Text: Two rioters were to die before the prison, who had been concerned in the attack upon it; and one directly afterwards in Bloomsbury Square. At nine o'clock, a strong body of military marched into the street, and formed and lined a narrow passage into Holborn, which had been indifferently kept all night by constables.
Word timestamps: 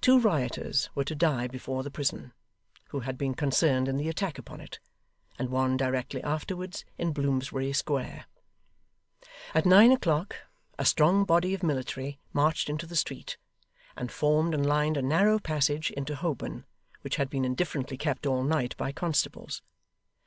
Two 0.00 0.18
rioters 0.18 0.88
were 0.94 1.04
to 1.04 1.14
die 1.14 1.46
before 1.46 1.82
the 1.82 1.90
prison, 1.90 2.32
who 2.92 3.00
had 3.00 3.18
been 3.18 3.34
concerned 3.34 3.88
in 3.88 3.98
the 3.98 4.08
attack 4.08 4.38
upon 4.38 4.58
it; 4.58 4.78
and 5.38 5.50
one 5.50 5.76
directly 5.76 6.22
afterwards 6.22 6.86
in 6.96 7.12
Bloomsbury 7.12 7.70
Square. 7.74 8.24
At 9.54 9.66
nine 9.66 9.92
o'clock, 9.92 10.34
a 10.78 10.86
strong 10.86 11.26
body 11.26 11.52
of 11.52 11.62
military 11.62 12.18
marched 12.32 12.70
into 12.70 12.86
the 12.86 12.96
street, 12.96 13.36
and 13.98 14.10
formed 14.10 14.54
and 14.54 14.64
lined 14.64 14.96
a 14.96 15.02
narrow 15.02 15.38
passage 15.38 15.90
into 15.90 16.16
Holborn, 16.16 16.64
which 17.02 17.16
had 17.16 17.28
been 17.28 17.44
indifferently 17.44 17.98
kept 17.98 18.24
all 18.26 18.42
night 18.42 18.74
by 18.78 18.92
constables. 18.92 19.60